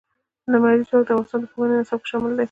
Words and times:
لمریز 0.51 0.83
ځواک 0.89 1.03
د 1.07 1.09
افغانستان 1.11 1.39
د 1.41 1.45
پوهنې 1.53 1.75
نصاب 1.79 1.99
کې 2.03 2.07
شامل 2.11 2.31
دي. 2.33 2.39